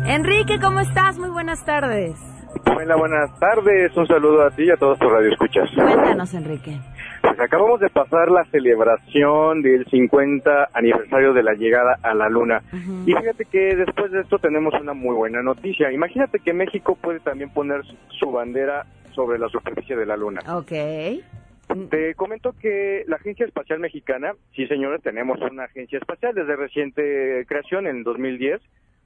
[0.06, 1.18] Enrique, ¿cómo estás?
[1.18, 2.31] Muy buenas tardes.
[2.74, 3.96] Hola, buenas tardes.
[3.96, 5.70] Un saludo a ti y a todos tus radioescuchas.
[5.74, 6.78] Cuéntanos, Enrique.
[7.20, 12.62] Pues acabamos de pasar la celebración del 50 aniversario de la llegada a la Luna.
[13.06, 15.92] Y fíjate que después de esto tenemos una muy buena noticia.
[15.92, 17.82] Imagínate que México puede también poner
[18.18, 20.40] su bandera sobre la superficie de la Luna.
[20.48, 20.72] Ok.
[21.90, 27.46] Te comento que la Agencia Espacial Mexicana, sí señores, tenemos una agencia espacial desde reciente
[27.46, 28.60] creación en 2010.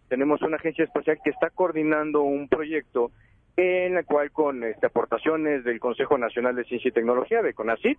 [0.09, 3.11] Tenemos una agencia espacial que está coordinando un proyecto
[3.57, 7.99] en la cual con este, aportaciones del Consejo Nacional de Ciencia y Tecnología, de CONACIT,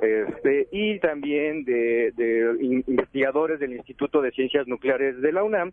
[0.00, 2.12] este, y también de,
[2.60, 5.72] investigadores del Instituto de Ciencias Nucleares de la UNAM,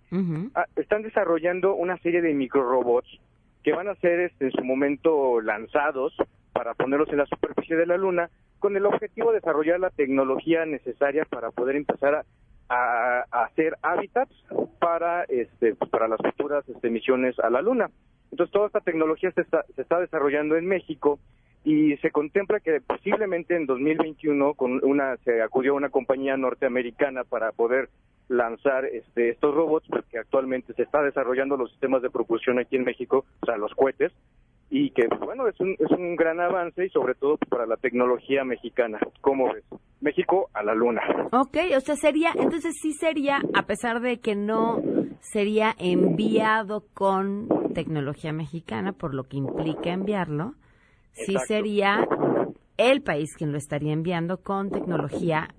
[0.55, 3.19] ah, están desarrollando una serie de microrobots
[3.63, 6.15] que van a ser este, en su momento lanzados
[6.53, 10.65] para ponerlos en la superficie de la Luna, con el objetivo de desarrollar la tecnología
[10.65, 12.23] necesaria para poder empezar
[12.69, 14.31] a, hacer hábitats
[14.79, 17.89] para, este, pues, para las futuras este, misiones a la Luna.
[18.31, 21.19] Entonces, toda esta tecnología se está, se está desarrollando en México
[21.63, 27.23] y se contempla que posiblemente en 2021 con una se acudió a una compañía norteamericana
[27.23, 27.89] para poder
[28.29, 32.85] lanzar este, estos robots porque actualmente se está desarrollando los sistemas de propulsión aquí en
[32.85, 34.11] México, o sea, los cohetes
[34.71, 38.43] y que bueno es un, es un gran avance y sobre todo para la tecnología
[38.45, 38.99] mexicana.
[39.19, 39.63] ¿Cómo ves?
[39.99, 41.01] México a la luna.
[41.31, 44.81] Ok, o sea, sería, entonces sí sería, a pesar de que no
[45.19, 50.55] sería enviado con tecnología mexicana, por lo que implica enviarlo,
[51.11, 52.07] sí sería
[52.77, 55.49] el país quien lo estaría enviando con tecnología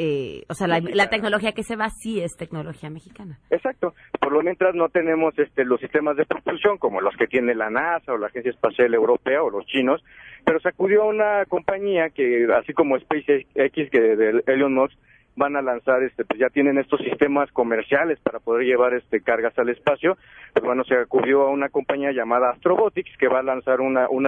[0.00, 3.40] eh, o sea, la, tecnología que se va sí es tecnología mexicana.
[3.50, 3.94] Exacto.
[4.20, 7.68] Por lo mientras no tenemos este, los sistemas de propulsión como los que tiene la
[7.68, 10.00] NASA o la Agencia Espacial Europea o los chinos,
[10.44, 13.48] pero se acudió a una compañía que, así como SpaceX,
[13.90, 14.96] que de Elon Musk,
[15.34, 19.58] van a lanzar, este, pues ya tienen estos sistemas comerciales para poder llevar este cargas
[19.58, 20.16] al espacio.
[20.52, 24.26] Pues bueno, se acudió a una compañía llamada Astrobotics que va a lanzar una, un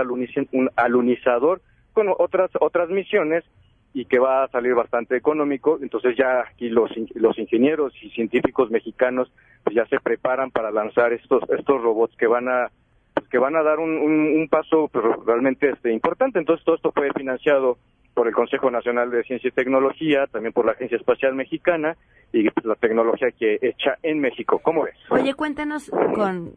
[0.76, 1.60] alunizador
[1.92, 3.44] con otras otras misiones
[3.92, 5.78] y que va a salir bastante económico.
[5.82, 9.32] Entonces ya aquí los, los ingenieros y científicos mexicanos
[9.64, 12.70] pues ya se preparan para lanzar estos estos robots que van a
[13.14, 16.38] pues que van a dar un, un, paso pues, realmente este, importante.
[16.38, 17.78] Entonces todo esto fue financiado
[18.14, 21.96] por el Consejo Nacional de Ciencia y Tecnología, también por la Agencia Espacial Mexicana
[22.32, 24.60] y pues, la tecnología que hecha en México.
[24.62, 24.94] ¿Cómo ves?
[25.10, 26.52] Oye, cuéntanos con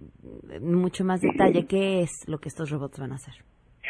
[0.62, 3.36] mucho más detalle qué es lo que estos robots van a hacer.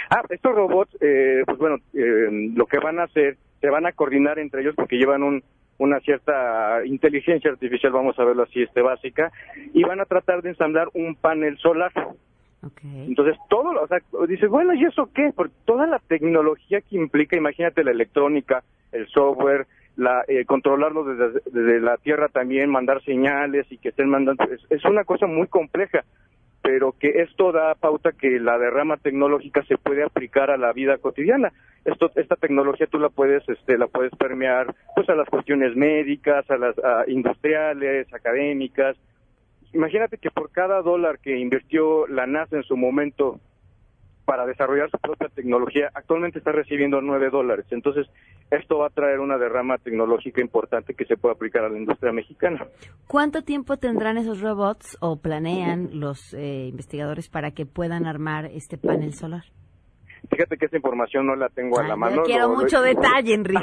[0.10, 3.94] Ah, estos robots, eh, pues bueno, eh, lo que van a hacer, se van a
[3.94, 5.44] coordinar entre ellos porque llevan un,
[5.78, 9.32] una cierta inteligencia artificial, vamos a verlo así, este básica,
[9.74, 11.92] y van a tratar de ensamblar un panel solar.
[12.82, 15.34] Entonces, todo, o sea, dices, bueno, ¿y eso qué?
[15.36, 18.64] Porque toda la tecnología que implica, imagínate la electrónica,
[18.94, 24.10] el software, la, eh, controlarlo desde, desde, la Tierra también, mandar señales y que estén
[24.10, 26.06] mandando, es una cosa muy compleja
[26.64, 30.98] pero que esto da pauta que la derrama tecnológica se puede aplicar a la vida
[30.98, 31.52] cotidiana.
[31.84, 36.50] Esto, esta tecnología tú la puedes, este, la puedes permear, pues a las cuestiones médicas,
[36.50, 36.76] a las
[37.10, 38.96] industriales, académicas.
[39.74, 43.42] Imagínate que por cada dólar que invirtió la NASA en su momento
[44.26, 47.66] para desarrollar su propia tecnología, actualmente está recibiendo nueve dólares.
[47.72, 48.08] Entonces,
[48.52, 52.12] esto va a traer una derrama tecnológica importante que se puede aplicar a la industria
[52.12, 52.66] mexicana.
[53.08, 58.78] ¿Cuánto tiempo tendrán esos robots o planean los eh, investigadores para que puedan armar este
[58.78, 59.44] panel solar?
[60.30, 62.18] Fíjate que esa información no la tengo a la mano.
[62.18, 63.62] Yo quiero mucho detalle, Enrique.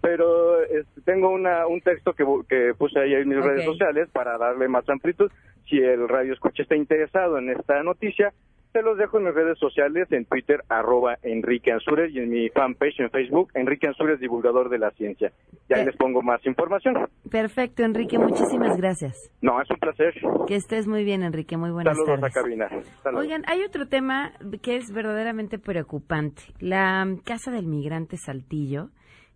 [0.00, 4.38] Pero este, tengo una, un texto que, que puse ahí en mis redes sociales para
[4.38, 5.30] darle más amplitud.
[5.68, 8.32] Si el radio escucha está interesado en esta noticia,
[8.74, 12.48] te los dejo en mis redes sociales, en Twitter, arroba Enrique Ansures, y en mi
[12.48, 15.30] fanpage en Facebook, Enrique Ansures, divulgador de la ciencia.
[15.68, 16.96] Ya les pongo más información.
[17.30, 19.30] Perfecto, Enrique, muchísimas gracias.
[19.40, 20.12] No, es un placer.
[20.48, 22.36] Que estés muy bien, Enrique, muy buenas Saludos tardes.
[22.36, 22.68] a cabina.
[23.04, 23.24] Saludos.
[23.24, 26.42] Oigan, hay otro tema que es verdaderamente preocupante.
[26.58, 28.88] La Casa del Migrante Saltillo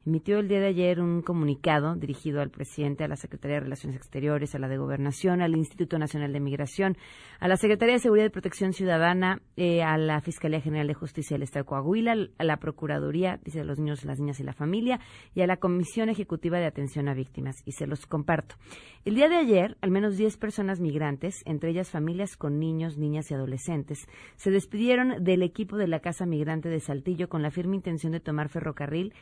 [0.07, 3.97] emitió el día de ayer un comunicado dirigido al presidente, a la Secretaría de Relaciones
[3.97, 6.97] Exteriores, a la de Gobernación, al Instituto Nacional de Migración,
[7.41, 11.35] a la Secretaría de Seguridad y Protección Ciudadana, eh, a la Fiscalía General de Justicia
[11.35, 15.01] del Estado de Coahuila, a la Procuraduría, dice, los niños, las niñas y la familia,
[15.35, 17.57] y a la Comisión Ejecutiva de Atención a Víctimas.
[17.67, 18.57] Y se los comparto.
[19.05, 23.31] El día de ayer, al menos 10 personas migrantes, entre ellas familias con niños, niñas
[23.31, 27.77] y adolescentes, se despidieron del equipo de la Casa Migrante de Saltillo con la firme
[27.77, 29.15] intención de tomar ferrocarril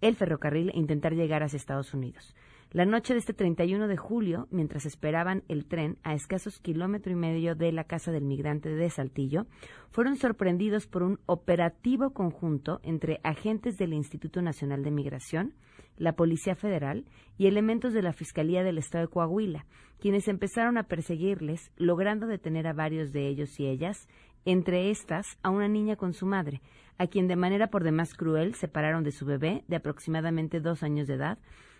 [0.00, 2.34] el ferrocarril e intentar llegar hacia Estados Unidos.
[2.74, 7.14] La noche de este 31 de julio, mientras esperaban el tren a escasos kilómetro y
[7.14, 9.46] medio de la casa del migrante de Saltillo,
[9.92, 15.54] fueron sorprendidos por un operativo conjunto entre agentes del Instituto Nacional de Migración,
[15.98, 17.04] la Policía Federal
[17.38, 19.66] y elementos de la Fiscalía del Estado de Coahuila,
[20.00, 24.08] quienes empezaron a perseguirles, logrando detener a varios de ellos y ellas,
[24.44, 26.60] entre estas a una niña con su madre,
[26.98, 31.06] a quien de manera por demás cruel separaron de su bebé de aproximadamente dos años
[31.06, 31.38] de edad,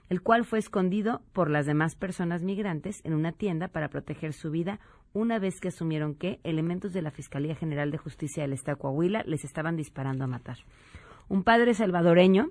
[0.09, 4.51] el cual fue escondido por las demás personas migrantes en una tienda para proteger su
[4.51, 4.81] vida
[5.13, 8.83] una vez que asumieron que elementos de la Fiscalía General de Justicia del Estado de
[8.83, 10.59] Coahuila les estaban disparando a matar.
[11.29, 12.51] Un padre salvadoreño,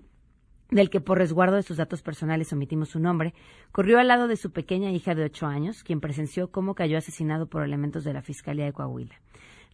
[0.71, 3.33] del que por resguardo de sus datos personales omitimos su nombre,
[3.71, 7.47] corrió al lado de su pequeña hija de ocho años, quien presenció cómo cayó asesinado
[7.47, 9.15] por elementos de la Fiscalía de Coahuila.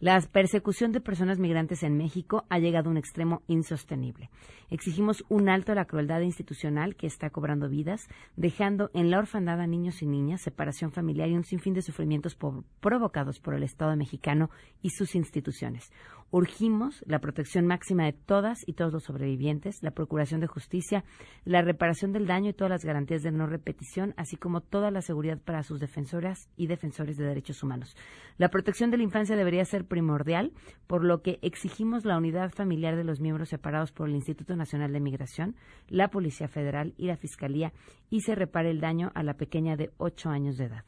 [0.00, 4.30] La persecución de personas migrantes en México ha llegado a un extremo insostenible.
[4.70, 9.60] Exigimos un alto a la crueldad institucional que está cobrando vidas, dejando en la orfandad
[9.60, 12.34] a niños y niñas, separación familiar y un sinfín de sufrimientos
[12.80, 14.48] provocados por el Estado mexicano
[14.80, 15.92] y sus instituciones.
[16.32, 21.02] Urgimos la protección máxima de todas y todos los sobrevivientes, la procuración de justicia,
[21.44, 25.02] la reparación del daño y todas las garantías de no repetición, así como toda la
[25.02, 27.96] seguridad para sus defensoras y defensores de derechos humanos.
[28.38, 30.52] La protección de la infancia debería ser primordial,
[30.86, 34.92] por lo que exigimos la unidad familiar de los miembros separados por el Instituto Nacional
[34.92, 35.56] de Migración,
[35.88, 37.72] la Policía Federal y la Fiscalía
[38.08, 40.84] y se repare el daño a la pequeña de ocho años de edad.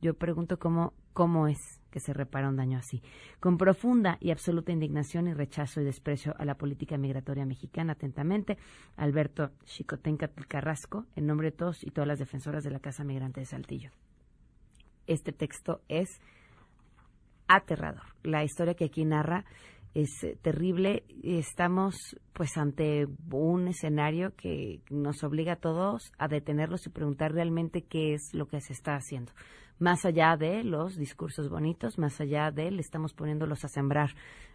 [0.00, 1.58] Yo pregunto cómo, cómo es
[1.90, 3.02] que se repara un daño así.
[3.40, 8.58] Con profunda y absoluta indignación y rechazo y desprecio a la política migratoria mexicana, atentamente,
[8.96, 13.40] Alberto Chicotenca Carrasco, en nombre de todos y todas las defensoras de la Casa Migrante
[13.40, 13.90] de Saltillo.
[15.06, 16.20] Este texto es
[17.48, 18.02] aterrador.
[18.22, 19.44] La historia que aquí narra
[19.94, 21.04] es eh, terrible.
[21.22, 27.82] Estamos pues ante un escenario que nos obliga a todos a detenerlos y preguntar realmente
[27.82, 29.32] qué es lo que se está haciendo.
[29.78, 34.10] Más allá de los discursos bonitos, más allá de le estamos poniéndolos a sembrar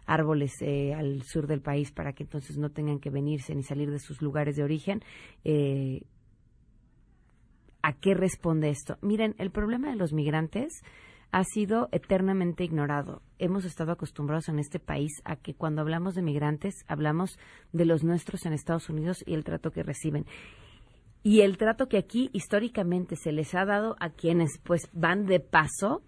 [0.06, 3.90] árboles eh, al sur del país para que entonces no tengan que venirse ni salir
[3.90, 5.02] de sus lugares de origen.
[5.44, 6.02] Eh,
[7.82, 8.96] ¿A qué responde esto?
[9.02, 10.82] Miren, el problema de los migrantes
[11.32, 13.20] ha sido eternamente ignorado.
[13.38, 17.38] Hemos estado acostumbrados en este país a que cuando hablamos de migrantes hablamos
[17.72, 20.26] de los nuestros en Estados Unidos y el trato que reciben.
[21.24, 25.40] Y el trato que aquí históricamente se les ha dado a quienes pues van de
[25.40, 26.02] paso,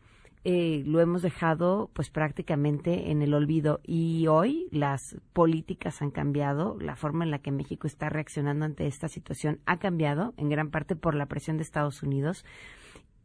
[0.45, 3.81] eh, lo hemos dejado pues prácticamente en el olvido.
[3.83, 5.01] Y hoy las
[5.33, 9.79] políticas han cambiado, la forma en la que México está reaccionando ante esta situación ha
[9.79, 12.45] cambiado, en gran parte por la presión de Estados Unidos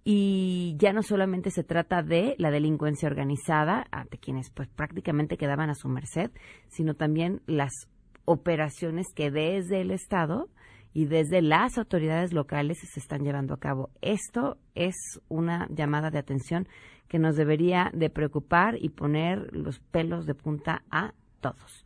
[0.06, 5.70] y ya no solamente se trata de la delincuencia organizada ante quienes pues prácticamente quedaban
[5.70, 6.32] a su merced,
[6.70, 7.72] sino también las
[8.26, 10.48] operaciones que desde el Estado
[10.94, 13.90] y desde las autoridades locales se están llevando a cabo.
[14.02, 14.96] Esto es
[15.30, 16.68] una llamada de atención
[17.08, 21.86] que nos debería de preocupar y poner los pelos de punta a todos.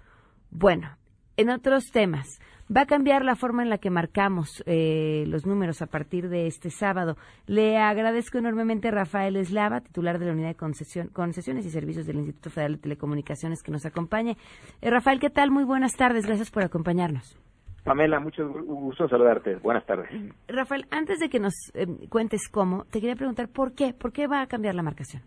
[0.52, 0.98] Bueno,
[1.38, 2.40] en otros temas,
[2.76, 6.48] va a cambiar la forma en la que marcamos eh, los números a partir de
[6.48, 7.18] este sábado.
[7.46, 12.18] Le agradezco enormemente a Rafael Eslava, titular de la Unidad de Concesiones y Servicios del
[12.18, 14.38] Instituto Federal de Telecomunicaciones, que nos acompañe.
[14.82, 15.52] Eh, Rafael, ¿qué tal?
[15.52, 16.26] Muy buenas tardes.
[16.26, 17.38] Gracias por acompañarnos.
[17.86, 19.56] Pamela, mucho gu- gusto saludarte.
[19.58, 20.10] Buenas tardes.
[20.48, 23.94] Rafael, antes de que nos eh, cuentes cómo, te quería preguntar por qué.
[23.94, 25.22] ¿Por qué va a cambiar la marcación?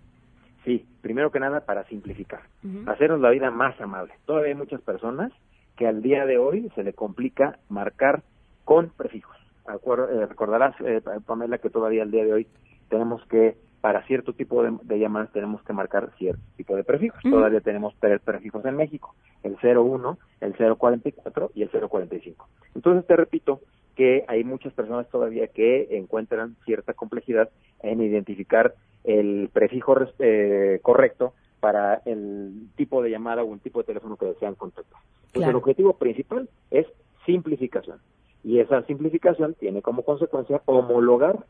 [0.65, 2.43] Sí, primero que nada para simplificar,
[2.89, 4.13] hacernos la vida más amable.
[4.27, 5.33] Todavía hay muchas personas
[5.77, 8.23] que al día de hoy se le complica marcar
[8.65, 9.37] con prefijos.
[9.69, 12.47] Eh, recordarás, eh, Pa- Pamela, que todavía al día de hoy
[12.91, 17.21] tenemos que, para cierto tipo de, de llamadas, tenemos que marcar cierto tipo de prefijos.
[17.23, 22.49] Todavía tenemos tres prefijos en México, el 01, el 044 y el 045.
[22.75, 23.61] Entonces, te repito
[23.95, 27.51] que hay muchas personas todavía que encuentran cierta complejidad
[27.83, 28.75] en identificar
[29.05, 34.27] el prefijo eh, correcto para el tipo de llamada o el tipo de teléfono que
[34.27, 35.01] desean contactar.
[35.27, 36.87] Entonces, el objetivo principal es
[37.27, 37.99] simplificación.
[38.45, 41.45] Y esa simplificación tiene como consecuencia homologar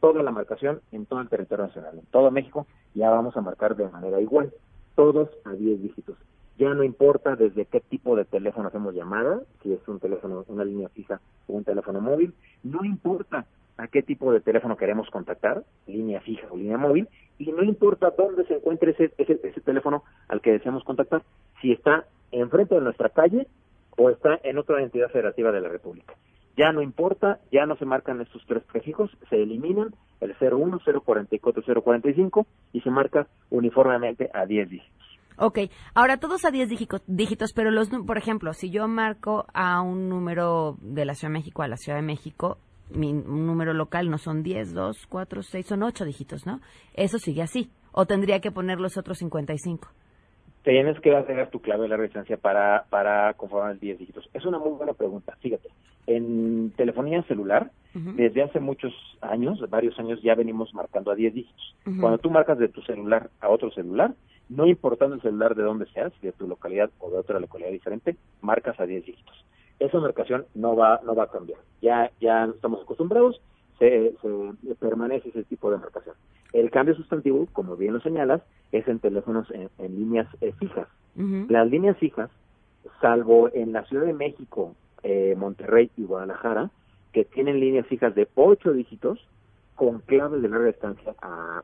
[0.00, 1.98] toda la marcación en todo el territorio nacional.
[1.98, 4.52] En todo México ya vamos a marcar de manera igual,
[4.96, 6.16] todos a 10 dígitos.
[6.60, 10.62] Ya no importa desde qué tipo de teléfono hacemos llamada, si es un teléfono, una
[10.62, 13.46] línea fija o un teléfono móvil, no importa
[13.78, 17.08] a qué tipo de teléfono queremos contactar, línea fija o línea móvil,
[17.38, 21.22] y no importa dónde se encuentre ese, ese, ese teléfono al que deseamos contactar,
[21.62, 23.46] si está enfrente de nuestra calle
[23.96, 26.12] o está en otra entidad federativa de la República.
[26.58, 31.82] Ya no importa, ya no se marcan estos tres prefijos, se eliminan el 01, 044,
[31.82, 35.09] 045 y se marca uniformemente a 10 dígitos.
[35.42, 35.58] Ok,
[35.94, 36.68] ahora todos a 10
[37.06, 41.38] dígitos, pero los, por ejemplo, si yo marco a un número de la Ciudad de
[41.38, 42.58] México a la Ciudad de México,
[42.90, 46.60] mi número local no son 10, 2, 4, 6, son 8 dígitos, ¿no?
[46.92, 47.70] Eso sigue así.
[47.92, 49.88] ¿O tendría que poner los otros 55?
[50.62, 54.28] Tienes que agregar tu clave de la distancia para, para conformar el 10 dígitos.
[54.34, 55.70] Es una muy buena pregunta, fíjate.
[56.06, 61.76] En telefonía celular, desde hace muchos años, varios años, ya venimos marcando a 10 dígitos.
[61.98, 64.14] Cuando tú marcas de tu celular a otro celular,
[64.50, 68.16] no importando el celular de dónde seas, de tu localidad o de otra localidad diferente,
[68.42, 69.44] marcas a 10 dígitos.
[69.78, 71.60] Esa marcación no va, no va a cambiar.
[71.80, 73.40] Ya, ya estamos acostumbrados,
[73.78, 76.16] se, se permanece ese tipo de marcación.
[76.52, 78.42] El cambio sustantivo, como bien lo señalas,
[78.72, 80.88] es en teléfonos en, líneas eh, fijas.
[81.48, 82.30] Las líneas fijas,
[83.00, 86.70] salvo en la Ciudad de México, eh, Monterrey y Guadalajara,
[87.12, 89.18] que tienen líneas fijas de ocho dígitos
[89.74, 91.62] con claves de larga distancia a,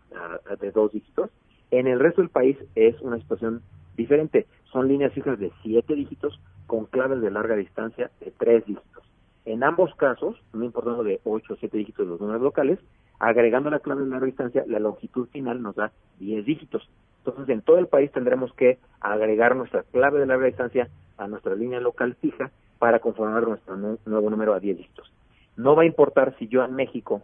[0.60, 1.30] de dos dígitos,
[1.78, 3.62] en el resto del país es una situación
[3.96, 4.46] diferente.
[4.72, 9.04] Son líneas fijas de siete dígitos con claves de larga distancia de tres dígitos.
[9.44, 12.78] En ambos casos, no importando de ocho o siete dígitos de los números locales,
[13.18, 16.88] agregando la clave de larga distancia, la longitud final nos da 10 dígitos.
[17.18, 21.54] Entonces, en todo el país tendremos que agregar nuestra clave de larga distancia a nuestra
[21.54, 25.12] línea local fija para conformar nuestro nuevo número a 10 dígitos.
[25.56, 27.22] No va a importar si yo en México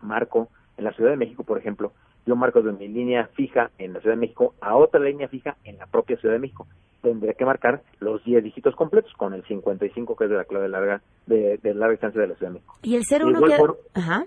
[0.00, 1.92] marco, en la Ciudad de México, por ejemplo,
[2.28, 5.56] yo marco de mi línea fija en la Ciudad de México a otra línea fija
[5.64, 6.66] en la propia Ciudad de México.
[7.00, 10.68] Tendré que marcar los 10 dígitos completos con el 55 que es de la clave
[10.68, 12.76] larga de, de larga distancia de la Ciudad de México.
[12.82, 13.54] Y el 01 que...
[13.94, 14.26] Ajá.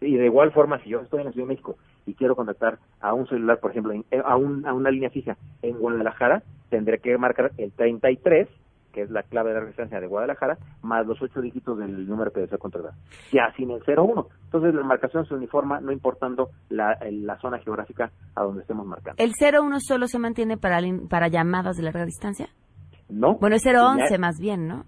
[0.00, 1.76] Y de igual forma, si yo estoy en la Ciudad de México
[2.06, 5.36] y quiero contactar a un celular, por ejemplo, eh, a, un, a una línea fija
[5.62, 8.48] en Guadalajara, tendré que marcar el 33,
[8.92, 12.32] que es la clave de la distancia de Guadalajara, más los ocho dígitos del número
[12.32, 12.92] que deseo contratar.
[13.32, 14.26] Ya sin el 01.
[14.44, 19.22] Entonces la marcación se uniforma no importando la, la zona geográfica a donde estemos marcando.
[19.22, 22.48] ¿El 01 solo se mantiene para, para llamadas de larga distancia?
[23.08, 23.36] No.
[23.38, 24.84] Bueno, es 011 más bien, ¿no?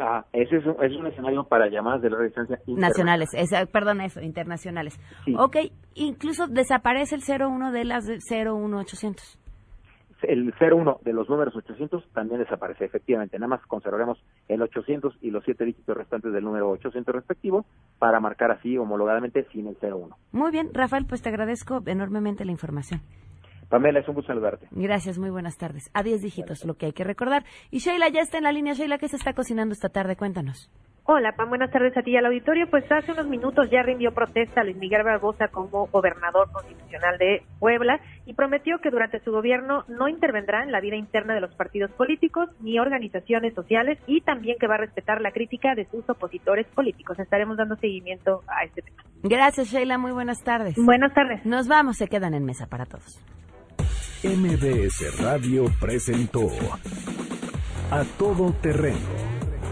[0.00, 3.30] Ah, ese es un, es un escenario para llamadas de larga distancia nacionales,
[3.72, 4.98] perdón, eso, internacionales.
[5.36, 5.56] Ok,
[5.94, 9.38] incluso desaparece el 01 de las 01800.
[10.22, 13.38] El 01 de los números 800 también desaparece, efectivamente.
[13.38, 17.64] Nada más conservaremos el 800 y los siete dígitos restantes del número 800 respectivo
[17.98, 20.16] para marcar así homologadamente sin el 01.
[20.32, 23.00] Muy bien, Rafael, pues te agradezco enormemente la información.
[23.68, 24.66] Pamela, es un gusto saludarte.
[24.70, 25.90] Gracias, muy buenas tardes.
[25.92, 27.44] A 10 dígitos, lo que hay que recordar.
[27.70, 28.72] Y Sheila ya está en la línea.
[28.72, 30.16] Sheila, ¿qué se está cocinando esta tarde?
[30.16, 30.70] Cuéntanos.
[31.10, 32.68] Hola, Pam, buenas tardes a ti y al auditorio.
[32.68, 37.98] Pues hace unos minutos ya rindió protesta Luis Miguel Barbosa como gobernador constitucional de Puebla
[38.26, 41.90] y prometió que durante su gobierno no intervendrá en la vida interna de los partidos
[41.92, 46.66] políticos ni organizaciones sociales y también que va a respetar la crítica de sus opositores
[46.74, 47.18] políticos.
[47.18, 49.02] Estaremos dando seguimiento a este tema.
[49.22, 49.96] Gracias, Sheila.
[49.96, 50.74] Muy buenas tardes.
[50.76, 51.42] Buenas tardes.
[51.46, 51.96] Nos vamos.
[51.96, 53.18] Se quedan en mesa para todos.
[54.24, 56.48] MBS Radio presentó
[57.90, 59.37] A Todo Terreno